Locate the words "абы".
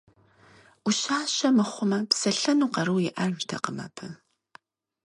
3.85-4.07